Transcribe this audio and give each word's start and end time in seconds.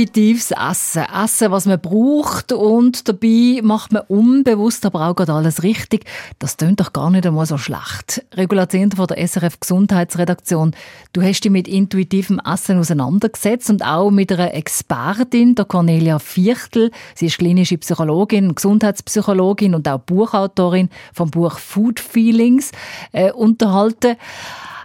Intuitives 0.00 0.50
Essen. 0.52 1.04
Essen, 1.12 1.50
was 1.50 1.66
man 1.66 1.78
braucht 1.78 2.52
und 2.52 3.06
dabei 3.06 3.60
macht 3.62 3.92
man 3.92 4.00
unbewusst 4.08 4.86
aber 4.86 5.06
auch 5.06 5.14
gerade 5.14 5.34
alles 5.34 5.62
richtig. 5.62 6.06
Das 6.38 6.56
tönt 6.56 6.80
doch 6.80 6.94
gar 6.94 7.10
nicht 7.10 7.26
einmal 7.26 7.44
so 7.44 7.58
schlecht. 7.58 8.24
Regulation 8.32 8.92
von 8.92 9.08
der 9.08 9.18
SRF 9.28 9.60
Gesundheitsredaktion. 9.60 10.74
Du 11.12 11.20
hast 11.20 11.42
dich 11.42 11.52
mit 11.52 11.68
intuitivem 11.68 12.40
Essen 12.50 12.78
auseinandergesetzt 12.78 13.68
und 13.68 13.84
auch 13.84 14.10
mit 14.10 14.32
einer 14.32 14.54
Expertin, 14.54 15.54
der 15.54 15.66
Cornelia 15.66 16.18
Viertel. 16.18 16.92
Sie 17.14 17.26
ist 17.26 17.36
klinische 17.36 17.76
Psychologin, 17.76 18.54
Gesundheitspsychologin 18.54 19.74
und 19.74 19.86
auch 19.86 20.00
Buchautorin 20.00 20.88
vom 21.12 21.30
Buch 21.30 21.58
Food 21.58 22.00
Feelings 22.00 22.72
äh, 23.12 23.32
unterhalten. 23.32 24.16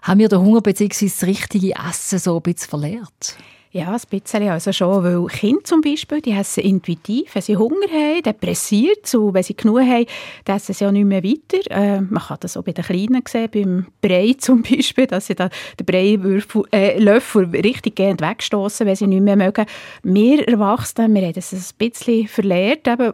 Haben 0.02 0.20
wir 0.20 0.28
den 0.28 0.40
Hunger 0.40 0.60
bzw. 0.60 1.06
das 1.06 1.24
richtige 1.24 1.74
Essen 1.90 2.20
so 2.20 2.36
ein 2.36 2.42
bisschen 2.42 2.70
verlehrt? 2.70 3.38
Ja, 3.76 3.92
ein 3.92 4.02
bisschen 4.10 4.48
also 4.48 4.72
schon, 4.72 5.04
weil 5.04 5.26
Kinder 5.26 5.66
zum 5.66 5.82
Beispiel, 5.82 6.22
die 6.22 6.32
essen 6.32 6.64
intuitiv, 6.64 7.36
wenn 7.36 7.42
sie 7.42 7.58
Hunger 7.58 7.92
haben, 7.92 8.22
dann 8.24 8.40
pressiert 8.40 9.14
wenn 9.34 9.44
sie 9.44 9.54
genug 9.54 9.82
haben, 9.82 10.06
dann 10.46 10.56
essen 10.56 10.74
sie 10.74 10.86
auch 10.86 10.92
nicht 10.92 11.04
mehr 11.04 11.22
weiter. 11.22 11.70
Äh, 11.72 12.00
man 12.00 12.24
kann 12.24 12.38
das 12.40 12.56
auch 12.56 12.64
bei 12.64 12.72
den 12.72 12.86
Kleinen 12.86 13.22
sehen, 13.28 13.50
beim 13.52 13.88
Brei 14.00 14.34
zum 14.38 14.62
Beispiel, 14.62 15.08
dass 15.08 15.28
sie 15.28 15.36
da 15.36 15.50
den 15.78 15.86
Breilöffel 15.86 16.64
äh, 16.72 16.98
Löffel 16.98 17.50
richtig 17.50 17.98
gehend 17.98 18.22
wegstoßen, 18.22 18.88
wenn 18.88 18.96
sie 18.96 19.08
nicht 19.08 19.24
mehr 19.24 19.36
mögen. 19.36 19.66
Wir 20.04 20.48
Erwachsenen, 20.48 21.14
wir 21.14 21.24
haben 21.24 21.34
das 21.34 21.52
ein 21.52 21.62
bisschen 21.78 22.30
verlehrt, 22.30 22.88
eben 22.88 23.12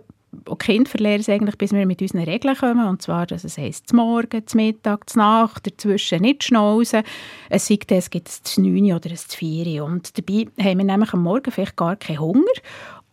Kinder 0.60 0.90
verlieren 0.90 1.20
es 1.20 1.30
eigentlich, 1.30 1.58
bis 1.58 1.74
wir 1.74 1.86
mit 1.86 2.02
unseren 2.02 2.24
Regeln 2.24 2.56
kommen. 2.56 2.88
Und 2.88 3.02
zwar, 3.02 3.26
dass 3.26 3.44
es 3.44 3.58
heisst, 3.58 3.90
zum 3.90 3.98
Morgen, 3.98 4.46
zum 4.48 4.62
Mittag, 4.62 5.10
zum 5.10 5.22
Nacht, 5.22 5.68
dazwischen 5.68 6.22
nicht 6.22 6.44
schnauzen. 6.44 7.04
Es 7.50 7.68
sagt, 7.68 7.92
es 7.92 8.10
gibt 8.10 8.30
ein 8.58 8.64
9 8.64 8.94
oder 8.96 9.10
ein 9.10 9.18
4 9.18 9.84
Und 9.84 10.18
dabei 10.18 10.48
haben 10.60 10.78
wir 10.78 10.86
nämlich 10.86 11.14
am 11.14 11.24
Morgen 11.24 11.52
vielleicht 11.52 11.76
gar 11.76 11.96
keinen 11.96 12.20
Hunger. 12.20 12.46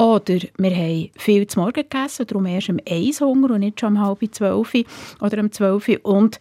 Oder 0.00 0.38
wir 0.58 0.76
haben 0.76 1.10
viel 1.16 1.46
zu 1.48 1.58
Morgen 1.58 1.72
gegessen, 1.72 2.26
darum 2.28 2.46
erst 2.46 2.68
um 2.68 2.78
1 2.88 3.20
Hunger 3.20 3.54
und 3.54 3.60
nicht 3.60 3.80
schon 3.80 3.96
um 3.96 4.00
halb 4.00 4.20
12 4.30 4.84
oder 5.20 5.40
um 5.40 5.50
12 5.50 6.00
Und 6.04 6.38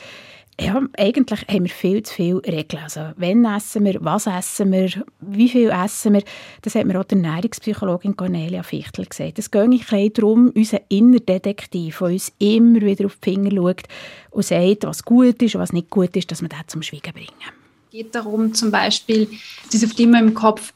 ja, 0.60 0.82
eigentlich 0.98 1.48
haben 1.48 1.66
wir 1.66 1.70
viel 1.70 2.02
zu 2.02 2.16
viele 2.16 2.44
Regeln. 2.44 2.82
Also, 2.84 3.12
wann 3.16 3.46
essen 3.46 3.86
wir, 3.86 3.98
was 4.02 4.26
essen 4.26 4.72
wir, 4.72 4.90
wie 5.20 5.50
viel 5.50 5.70
essen 5.70 6.16
wir. 6.16 6.24
Das 6.64 6.74
hat 6.74 6.86
mir 6.86 7.00
auch 7.00 7.04
der 7.04 7.18
Ernährungspsychologin 7.20 8.18
Cornelia 8.18 8.64
Fichtel 8.64 9.06
gesagt. 9.06 9.38
Es 9.38 9.52
geht 9.52 9.62
ein 9.62 9.70
bisschen 9.70 10.14
darum, 10.14 10.52
unser 10.56 10.82
Innerdetektiv, 10.90 12.00
der 12.00 12.08
uns 12.08 12.34
immer 12.40 12.82
wieder 12.82 13.06
auf 13.06 13.18
die 13.18 13.34
Finger 13.34 13.52
schaut 13.52 13.84
und 14.32 14.46
sagt, 14.46 14.84
was 14.84 15.04
gut 15.04 15.42
ist 15.44 15.54
und 15.54 15.62
was 15.62 15.74
nicht 15.74 15.92
gut 15.92 16.16
ist, 16.16 16.32
dass 16.32 16.42
wir 16.42 16.50
das 16.50 16.68
zum 16.68 16.82
Schweigen 16.82 17.14
bringen. 17.14 17.30
Es 17.86 17.92
geht 17.92 18.16
darum, 18.16 18.54
zum 18.54 18.72
Beispiel 18.72 19.28
diese 19.72 19.88
Stimme 19.88 20.20
im 20.20 20.34
Kopf, 20.34 20.74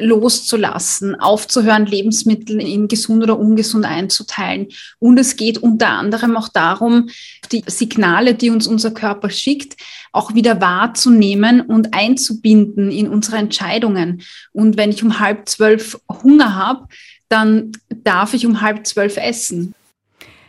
loszulassen, 0.00 1.14
aufzuhören, 1.14 1.86
Lebensmittel 1.86 2.60
in 2.60 2.88
gesund 2.88 3.22
oder 3.22 3.38
ungesund 3.38 3.84
einzuteilen. 3.84 4.68
Und 4.98 5.18
es 5.18 5.36
geht 5.36 5.58
unter 5.58 5.88
anderem 5.88 6.36
auch 6.36 6.48
darum, 6.48 7.08
die 7.52 7.62
Signale, 7.66 8.34
die 8.34 8.50
uns 8.50 8.66
unser 8.66 8.90
Körper 8.90 9.30
schickt, 9.30 9.76
auch 10.12 10.34
wieder 10.34 10.60
wahrzunehmen 10.60 11.60
und 11.60 11.94
einzubinden 11.94 12.90
in 12.90 13.08
unsere 13.08 13.36
Entscheidungen. 13.36 14.22
Und 14.52 14.76
wenn 14.76 14.90
ich 14.90 15.02
um 15.02 15.20
halb 15.20 15.48
zwölf 15.48 15.98
Hunger 16.10 16.56
habe, 16.56 16.88
dann 17.28 17.72
darf 17.88 18.34
ich 18.34 18.46
um 18.46 18.60
halb 18.60 18.86
zwölf 18.86 19.16
essen. 19.16 19.74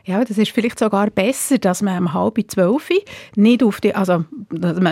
Ja, 0.08 0.24
das 0.24 0.38
ist 0.38 0.52
vielleicht 0.52 0.80
sogar 0.80 1.10
besser, 1.10 1.58
dass 1.58 1.82
man 1.82 2.00
um 2.00 2.14
halb 2.14 2.40
zwölf 2.48 2.90
nicht 3.36 3.62
auf 3.62 3.82
die, 3.82 3.94
also 3.94 4.24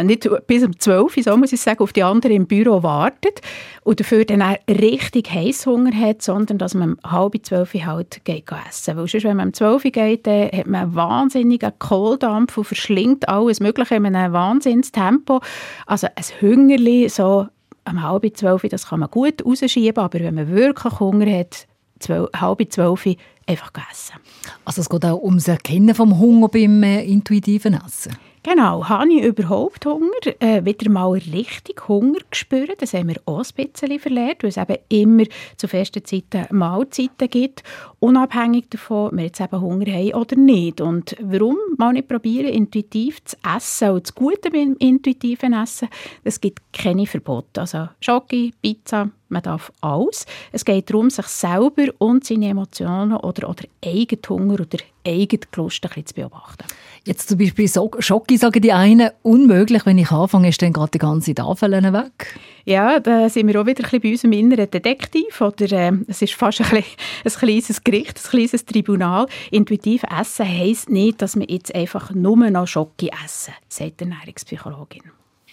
nicht 0.04 0.30
bis 0.46 0.62
um 0.62 0.78
zwölf, 0.78 1.16
so 1.18 1.38
muss 1.38 1.54
ich 1.54 1.62
sagen, 1.62 1.80
auf 1.80 1.94
die 1.94 2.04
anderen 2.04 2.36
im 2.36 2.48
Büro 2.48 2.84
wartet 2.84 3.40
und 3.86 4.02
dafür 4.02 4.26
dann 4.26 4.42
auch 4.42 4.58
richtig 4.68 5.32
Heißhunger 5.32 5.96
hat, 5.96 6.22
sondern 6.22 6.58
dass 6.58 6.74
man 6.74 6.96
um 6.96 7.12
halb 7.12 7.34
zwölf 7.46 7.74
halt 7.74 8.26
geht 8.26 8.52
essen. 8.68 8.98
Weil 8.98 9.08
sonst, 9.08 9.24
wenn 9.24 9.38
man 9.38 9.48
um 9.48 9.54
zwölf 9.54 9.84
geht, 9.84 10.28
dann 10.28 10.52
hat 10.52 10.68
man 10.68 10.82
einen 10.82 10.96
wahnsinnigen 10.96 11.72
Kohldampf 11.80 12.58
und 12.58 12.66
verschlingt 12.66 13.30
alles 13.30 13.62
Mögliche 13.62 13.96
in 13.96 14.14
einem 14.14 14.34
Wahnsinnstempo. 14.34 15.40
Also 15.86 16.08
ein 16.14 16.26
Hüngerli 16.42 17.08
so 17.08 17.48
um 17.90 18.04
halb 18.04 18.36
zwölf, 18.36 18.64
das 18.64 18.90
kann 18.90 19.00
man 19.00 19.12
gut 19.12 19.46
rausschieben, 19.46 20.04
aber 20.04 20.20
wenn 20.20 20.36
man 20.36 20.50
wirklich 20.50 21.00
Hunger 21.00 21.40
hat, 21.40 21.68
zwölf, 22.00 22.30
halb 22.36 22.62
zwölf 22.70 23.08
einfach 23.46 23.72
essen. 23.92 24.16
Also 24.64 24.82
es 24.82 24.90
geht 24.90 25.06
auch 25.06 25.22
ums 25.22 25.48
Erkennen 25.48 25.96
vom 25.96 26.20
Hunger 26.20 26.50
beim 26.50 26.84
äh, 26.84 27.04
intuitiven 27.04 27.80
Essen? 27.86 28.18
Genau, 28.48 28.88
habe 28.88 29.12
ich 29.12 29.24
überhaupt 29.24 29.88
Hunger? 29.88 30.12
Äh, 30.40 30.64
wieder 30.66 30.88
mal 30.92 31.14
richtig 31.14 31.88
Hunger 31.88 32.20
gespürt. 32.30 32.80
Das 32.80 32.94
haben 32.94 33.08
wir 33.08 33.20
auch 33.26 33.44
ein 33.44 33.66
bisschen 33.72 34.00
verlernt, 34.00 34.44
weil 34.44 34.50
es 34.52 34.58
eben 34.58 34.78
immer 34.90 35.24
zu 35.58 35.68
festen 35.68 36.06
Zeiten 36.06 36.46
Mahlzeiten 36.56 37.28
gibt, 37.28 37.64
unabhängig 38.00 38.70
davon, 38.70 39.08
ob 39.08 39.14
wir 39.14 39.24
jetzt 39.24 39.42
eben 39.42 39.60
Hunger 39.60 39.92
haben 39.92 40.14
oder 40.14 40.36
nicht. 40.36 40.80
Und 40.80 41.16
warum 41.24 41.58
mal 41.80 41.94
nicht 41.94 42.08
probieren, 42.08 42.54
intuitiv 42.54 43.24
zu 43.24 43.36
essen? 43.56 43.90
Und 43.90 44.04
das 44.04 44.14
Gute 44.14 44.52
beim 44.52 44.76
intuitiven 44.78 45.54
Essen, 45.54 45.90
es 46.24 46.40
gibt 46.40 46.62
keine 46.72 47.08
Verbote. 47.08 47.62
Also 47.62 47.90
Schoki, 48.00 48.54
Pizza, 48.62 49.10
man 49.30 49.42
darf 49.42 49.72
alles. 49.82 50.28
Es 50.52 50.64
geht 50.64 50.90
darum, 50.90 51.10
sich 51.10 51.26
selber 51.26 51.88
und 51.98 52.24
seine 52.24 52.50
Emotionen 52.50 53.18
oder, 53.18 53.35
oder 53.44 53.64
eigenen 53.84 54.22
Hunger 54.30 54.54
oder 54.62 54.78
eigene 55.06 55.42
Lust 55.56 55.84
ein 55.84 55.90
bisschen 55.90 56.06
zu 56.06 56.14
beobachten. 56.16 56.66
Jetzt 57.04 57.30
zum 57.30 57.38
Beispiel 57.38 57.70
Schoki 58.00 58.38
sagen 58.38 58.62
die 58.62 58.72
einen, 58.72 59.12
unmöglich, 59.22 59.86
wenn 59.86 60.00
ich 60.00 60.10
anfange, 60.12 60.50
ist 60.50 60.62
dann 60.62 60.74
gerade 60.74 60.92
die 60.92 60.98
ganze 60.98 61.36
Tafel 61.36 61.72
weg. 61.72 62.40
Ja, 62.66 63.00
da 63.00 63.30
sind 63.30 63.48
wir 63.48 63.62
auch 63.62 63.66
wieder 63.68 63.84
ein 63.84 63.90
bisschen 63.90 64.02
bei 64.02 64.12
unserem 64.12 64.32
inneren 64.34 64.72
Detektiv. 64.72 65.40
Oder, 65.40 65.72
äh, 65.72 65.92
es 66.08 66.24
ist 66.24 66.34
fast 66.34 66.62
ein, 66.62 66.70
bisschen, 66.70 66.84
ein 67.26 67.32
kleines 67.32 67.84
Gericht, 67.84 68.18
ein 68.18 68.30
kleines 68.30 68.66
Tribunal. 68.66 69.28
Intuitiv 69.52 70.02
essen 70.20 70.48
heisst 70.48 70.90
nicht, 70.90 71.22
dass 71.22 71.36
wir 71.36 71.46
jetzt 71.48 71.76
einfach 71.76 72.12
nur 72.12 72.50
noch 72.50 72.68
Schoki 72.68 73.12
essen, 73.24 73.54
sagt 73.70 74.00
die 74.00 74.06
Ernährungspsychologin. 74.06 75.04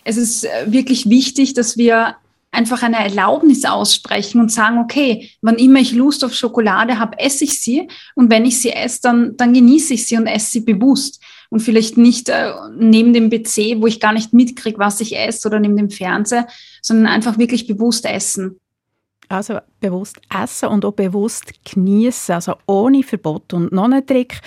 Es 0.05 0.17
ist 0.17 0.45
äh, 0.45 0.49
wirklich 0.67 1.09
wichtig, 1.09 1.53
dass 1.55 1.77
wir 1.77 2.17
einfach 2.53 2.83
eine 2.83 2.99
Erlaubnis 2.99 3.65
aussprechen 3.65 4.41
und 4.41 4.53
sagen, 4.53 4.79
okay, 4.79 5.31
wann 5.41 5.57
immer 5.57 5.81
ich 5.81 5.93
Lust 5.93 6.23
auf 6.25 6.35
Schokolade 6.35 6.99
habe, 6.99 7.19
esse 7.19 7.45
ich 7.45 7.61
sie. 7.61 7.89
Und 8.15 8.31
wenn 8.31 8.45
ich 8.45 8.61
sie 8.61 8.71
esse, 8.71 9.01
dann, 9.03 9.37
dann 9.39 9.55
genieße 9.55 9.95
ich 9.95 10.07
sie 10.07 10.19
und 10.19 10.27
esse 10.27 10.53
sie 10.53 10.61
bewusst. 10.61 11.21
Und 11.49 11.61
vielleicht 11.61 11.97
nicht 11.97 12.29
äh, 12.29 12.53
neben 12.77 13.15
dem 13.15 13.31
PC, 13.31 13.81
wo 13.81 13.87
ich 13.87 14.01
gar 14.01 14.13
nicht 14.13 14.33
mitkriege, 14.35 14.79
was 14.79 15.01
ich 15.01 15.17
esse 15.17 15.49
oder 15.49 15.59
neben 15.59 15.77
dem 15.77 15.91
Fernseher, 15.91 16.47
sondern 16.83 17.07
einfach 17.07 17.39
wirklich 17.39 17.67
bewusst 17.67 18.05
essen. 18.05 18.61
Also 19.29 19.59
bewusst 19.81 20.21
essen 20.43 20.69
und 20.69 20.85
auch 20.85 20.93
bewusst 20.93 21.53
genießen, 21.65 22.35
also 22.35 22.55
ohne 22.67 23.03
Verbot. 23.03 23.55
Und 23.55 23.73
noch 23.73 23.91
ein 23.91 24.07
Trick, 24.07 24.41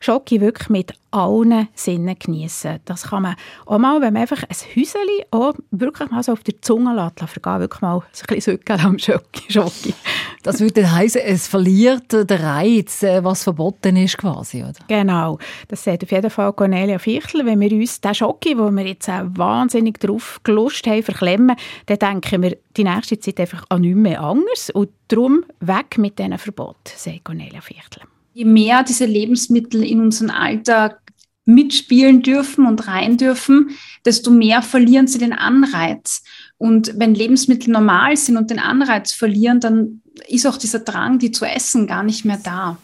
Schoki 0.00 0.40
wirklich 0.40 0.68
mit 0.68 0.92
allen 1.10 1.68
Sinnen 1.74 2.16
genießen. 2.18 2.80
Das 2.84 3.04
kann 3.04 3.22
man 3.22 3.36
auch 3.66 3.78
mal, 3.78 4.00
wenn 4.00 4.12
man 4.12 4.22
einfach 4.22 4.42
ein 4.42 4.56
Häuschen 4.76 5.00
auch 5.30 5.54
wirklich 5.70 6.10
mal 6.10 6.22
so 6.22 6.32
auf 6.32 6.42
der 6.42 6.60
Zunge 6.60 6.94
lässt, 6.94 7.30
vergehen, 7.30 7.60
wirklich 7.60 7.80
mal 7.80 8.02
so 8.12 8.24
ein 8.28 8.36
bisschen 8.36 8.58
Söckel 8.58 8.80
am 8.80 8.98
Schoki. 8.98 9.52
Schoki. 9.52 9.94
Das 10.42 10.60
würde 10.60 10.90
heißen, 10.90 11.20
es 11.22 11.48
verliert 11.48 12.12
den 12.12 12.26
Reiz, 12.30 13.02
äh, 13.02 13.24
was 13.24 13.42
verboten 13.42 13.96
ist 13.96 14.18
quasi, 14.18 14.62
oder? 14.62 14.74
Genau. 14.86 15.38
Das 15.68 15.84
sagt 15.84 16.04
auf 16.04 16.10
jeden 16.10 16.30
Fall 16.30 16.52
Cornelia 16.52 16.98
Fichtel. 16.98 17.44
Wenn 17.44 17.60
wir 17.60 17.72
uns 17.72 18.00
den 18.00 18.14
Schoki, 18.14 18.56
wo 18.56 18.70
wir 18.70 18.86
jetzt 18.86 19.08
auch 19.08 19.24
wahnsinnig 19.30 19.98
drauf 19.98 20.40
gelust 20.44 20.86
haben, 20.86 21.02
verklemmen, 21.02 21.56
dann 21.86 21.98
denken 21.98 22.42
wir 22.42 22.56
die 22.76 22.84
nächste 22.84 23.18
Zeit 23.18 23.40
einfach 23.40 23.64
an 23.68 23.80
nichts 23.80 23.98
mehr 23.98 24.20
anders 24.20 24.70
und 24.70 24.90
darum 25.08 25.44
weg 25.60 25.98
mit 25.98 26.18
diesen 26.18 26.38
Verboten, 26.38 26.92
sagt 26.96 27.24
Cornelia 27.24 27.60
Fichtel 27.60 28.02
je 28.32 28.44
mehr 28.44 28.82
diese 28.82 29.06
Lebensmittel 29.06 29.82
in 29.82 30.00
unseren 30.00 30.30
Alltag 30.30 31.00
mitspielen 31.44 32.22
dürfen 32.22 32.66
und 32.66 32.86
rein 32.88 33.16
dürfen, 33.16 33.70
desto 34.04 34.30
mehr 34.30 34.60
verlieren 34.60 35.06
sie 35.06 35.18
den 35.18 35.32
Anreiz. 35.32 36.22
Und 36.58 36.92
wenn 36.96 37.14
Lebensmittel 37.14 37.72
normal 37.72 38.16
sind 38.16 38.36
und 38.36 38.50
den 38.50 38.58
Anreiz 38.58 39.12
verlieren, 39.12 39.58
dann 39.58 40.02
ist 40.28 40.46
auch 40.46 40.58
dieser 40.58 40.80
Drang, 40.80 41.18
die 41.18 41.30
zu 41.30 41.46
essen, 41.46 41.86
gar 41.86 42.02
nicht 42.02 42.26
mehr 42.26 42.38
da. 42.42 42.76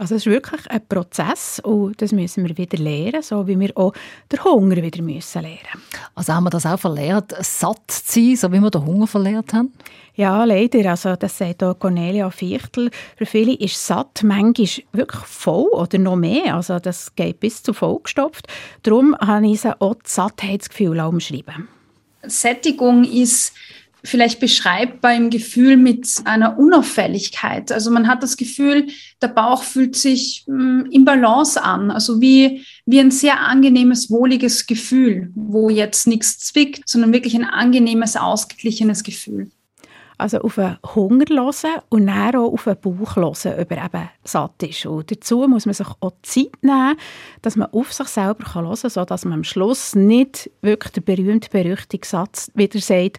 Also 0.00 0.14
es 0.14 0.22
ist 0.24 0.32
wirklich 0.32 0.70
ein 0.70 0.86
Prozess 0.88 1.60
und 1.64 2.00
das 2.00 2.12
müssen 2.12 2.46
wir 2.46 2.56
wieder 2.56 2.78
lernen, 2.78 3.20
so 3.20 3.48
wie 3.48 3.58
wir 3.58 3.76
auch 3.76 3.92
den 4.30 4.44
Hunger 4.44 4.76
wieder 4.76 5.02
müssen 5.02 5.42
lernen. 5.42 5.82
Also 6.14 6.34
haben 6.34 6.44
wir 6.44 6.50
das 6.50 6.66
auch 6.66 6.78
verlernt, 6.78 7.34
satt 7.40 7.90
zu 7.90 8.02
sein, 8.06 8.36
so 8.36 8.52
wie 8.52 8.60
wir 8.60 8.70
den 8.70 8.86
Hunger 8.86 9.08
verlernt 9.08 9.52
haben? 9.52 9.72
Ja, 10.14 10.44
leider. 10.44 10.88
Also 10.90 11.16
das 11.16 11.36
sagt 11.36 11.64
auch 11.64 11.76
Cornelia 11.76 12.30
Viertel. 12.30 12.92
Für 13.16 13.26
viele 13.26 13.54
ist 13.54 13.84
satt 13.84 14.22
manchmal 14.22 14.84
wirklich 14.92 15.24
voll 15.24 15.66
oder 15.72 15.98
noch 15.98 16.14
mehr. 16.14 16.54
Also 16.54 16.78
das 16.78 17.16
geht 17.16 17.40
bis 17.40 17.64
zu 17.64 17.72
vollgestopft. 17.72 18.46
Darum 18.84 19.16
habe 19.18 19.48
ich 19.48 19.64
auch 19.66 19.96
das 19.96 20.14
Sattheitsgefühl 20.14 21.00
umschreiben. 21.00 21.66
Sättigung 22.22 23.02
ist 23.02 23.52
vielleicht 24.04 24.40
beschreibbar 24.40 25.14
im 25.14 25.30
Gefühl 25.30 25.76
mit 25.76 26.08
einer 26.24 26.58
Unauffälligkeit. 26.58 27.72
Also 27.72 27.90
man 27.90 28.06
hat 28.06 28.22
das 28.22 28.36
Gefühl, 28.36 28.88
der 29.20 29.28
Bauch 29.28 29.62
fühlt 29.62 29.96
sich 29.96 30.44
mh, 30.46 30.54
hm, 30.54 30.90
im 30.90 31.04
Balance 31.04 31.62
an, 31.62 31.90
also 31.90 32.20
wie, 32.20 32.64
wie 32.86 33.00
ein 33.00 33.10
sehr 33.10 33.40
angenehmes, 33.40 34.10
wohliges 34.10 34.66
Gefühl, 34.66 35.30
wo 35.34 35.70
jetzt 35.70 36.06
nichts 36.06 36.38
zwickt, 36.38 36.88
sondern 36.88 37.12
wirklich 37.12 37.34
ein 37.34 37.44
angenehmes, 37.44 38.16
ausgeglichenes 38.16 39.02
Gefühl. 39.02 39.50
Also 40.20 40.38
auf 40.38 40.56
den 40.56 40.76
Hunger 40.96 41.26
hören 41.28 41.80
und 41.90 42.06
dann 42.08 42.34
auch 42.34 42.52
auf 42.52 42.64
den 42.64 42.76
Bauch 42.80 43.14
hören, 43.14 43.60
ob 43.60 43.70
er 43.70 43.84
eben 43.84 44.10
satt 44.24 44.62
ist. 44.64 44.84
Und 44.84 45.12
dazu 45.12 45.46
muss 45.46 45.64
man 45.64 45.74
sich 45.74 45.86
auch 46.00 46.12
Zeit 46.22 46.60
nehmen, 46.60 46.96
dass 47.40 47.54
man 47.54 47.72
auf 47.72 47.92
sich 47.92 48.08
selber 48.08 48.52
hören 48.52 48.74
kann, 48.74 48.90
sodass 48.90 49.24
man 49.24 49.34
am 49.34 49.44
Schluss 49.44 49.94
nicht 49.94 50.50
wirklich 50.60 50.92
der 50.92 51.02
berühmt-berüchtigte 51.02 52.08
Satz 52.08 52.50
wieder 52.54 52.80
sagt, 52.80 53.18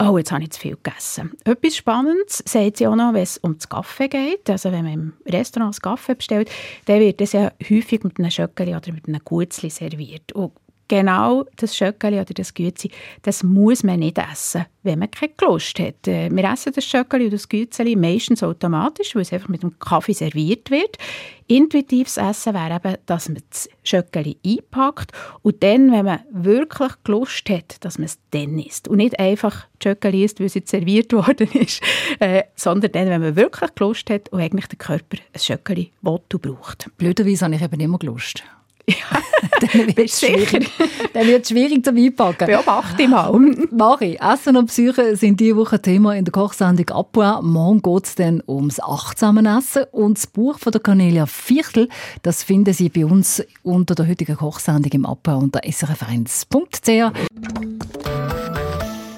oh, 0.00 0.18
jetzt 0.18 0.32
habe 0.32 0.42
ich 0.42 0.50
zu 0.50 0.60
viel 0.60 0.76
gegessen. 0.82 1.32
Etwas 1.44 1.76
Spannendes 1.76 2.42
sagt 2.46 2.78
sie 2.78 2.86
auch 2.86 2.96
noch, 2.96 3.14
wenn 3.14 3.22
es 3.22 3.38
um 3.38 3.54
das 3.54 3.68
Kaffee 3.68 4.08
geht. 4.08 4.48
Also 4.50 4.72
wenn 4.72 4.84
man 4.84 4.92
im 4.92 5.12
Restaurant 5.26 5.74
das 5.74 5.80
Kaffee 5.80 6.14
bestellt, 6.14 6.50
dann 6.86 7.00
wird 7.00 7.20
das 7.20 7.32
ja 7.32 7.52
häufig 7.70 8.02
mit 8.02 8.18
einem 8.18 8.30
Schöckeli 8.30 8.74
oder 8.74 8.92
mit 8.92 9.08
einem 9.08 9.20
Gutzli 9.24 9.70
serviert. 9.70 10.32
Und 10.32 10.52
genau 10.88 11.44
das 11.56 11.76
Schöckeli 11.76 12.20
oder 12.20 12.34
das 12.34 12.52
Gützi, 12.52 12.90
das 13.22 13.42
muss 13.42 13.82
man 13.82 14.00
nicht 14.00 14.18
essen, 14.18 14.66
wenn 14.82 14.98
man 14.98 15.10
keine 15.10 15.32
Lust 15.40 15.78
hat. 15.78 16.06
Äh, 16.06 16.30
wir 16.30 16.44
essen 16.44 16.72
das 16.74 16.84
Schöckeli 16.84 17.24
und 17.24 17.32
das 17.32 17.48
Gützeli 17.48 17.96
meistens 17.96 18.42
automatisch, 18.42 19.14
weil 19.14 19.22
es 19.22 19.32
einfach 19.32 19.48
mit 19.48 19.62
dem 19.62 19.78
Kaffee 19.78 20.12
serviert 20.12 20.70
wird. 20.70 20.98
Intuitives 21.46 22.16
Essen 22.16 22.54
wäre 22.54 22.76
eben, 22.76 22.96
dass 23.06 23.28
man 23.28 23.42
das 23.50 23.68
Schöckeli 23.82 24.38
einpackt 24.44 25.12
und 25.42 25.62
dann, 25.62 25.92
wenn 25.92 26.04
man 26.04 26.20
wirklich 26.30 26.92
Lust 27.06 27.48
hat, 27.50 27.84
dass 27.84 27.98
man 27.98 28.06
es 28.06 28.18
dann 28.30 28.58
isst. 28.58 28.88
Und 28.88 28.96
nicht 28.96 29.18
einfach 29.18 29.66
Schöckeli 29.82 30.24
isst, 30.24 30.40
weil 30.40 30.46
es 30.46 30.54
serviert 30.64 31.12
worden 31.12 31.48
ist, 31.52 31.82
äh, 32.18 32.44
sondern 32.54 32.92
dann, 32.92 33.08
wenn 33.08 33.20
man 33.20 33.36
wirklich 33.36 33.70
Lust 33.78 34.08
hat 34.10 34.30
und 34.30 34.40
eigentlich 34.40 34.66
der 34.66 34.78
Körper 34.78 35.18
ein 35.32 35.40
Schöckeli 35.40 35.92
will 36.02 36.12
und 36.32 36.42
braucht. 36.42 36.90
Blöderweise 36.96 37.44
habe 37.44 37.54
ich 37.54 37.62
eben 37.62 37.80
immer 37.80 37.98
Lust. 38.02 38.42
Ja, 38.86 39.18
dann 39.60 39.86
wird 39.86 39.98
es 39.98 40.20
schwierig. 40.20 40.70
dann 41.12 41.26
wird 41.26 41.42
es 41.42 41.48
schwierig 41.48 41.84
zum 41.84 41.96
Einpacken. 41.96 42.46
Beobachte 42.46 43.08
mal. 43.08 43.32
Mari, 43.70 44.18
Essen 44.20 44.56
und 44.56 44.66
Psyche 44.66 45.16
sind 45.16 45.40
diese 45.40 45.56
Woche 45.56 45.80
Thema 45.80 46.14
in 46.14 46.24
der 46.24 46.32
Kochsendung 46.32 46.88
«Abwa». 46.90 47.40
Morgen 47.42 47.80
geht 47.80 48.04
es 48.04 48.14
dann 48.14 48.42
ums 48.46 48.80
achtsame 48.80 49.42
Essen. 49.58 49.84
Und 49.92 50.18
das 50.18 50.26
Buch 50.26 50.58
von 50.58 50.72
der 50.72 50.82
Cornelia 50.82 51.26
Viertel, 51.26 51.88
das 52.22 52.42
finden 52.42 52.74
Sie 52.74 52.90
bei 52.90 53.06
uns 53.06 53.42
unter 53.62 53.94
der 53.94 54.06
heutigen 54.06 54.36
Kochsendung 54.36 54.92
im 54.92 55.06
Abwa 55.06 55.34
unter 55.36 55.60
srf1.ch. 55.60 57.12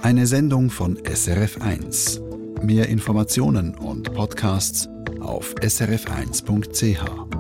Eine 0.03 0.27
Sendung 0.27 0.71
von 0.71 0.97
SRF1. 0.99 2.21
Mehr 2.63 2.89
Informationen 2.89 3.75
und 3.75 4.15
Podcasts 4.15 4.89
auf 5.21 5.55
srf1.ch. 5.61 7.36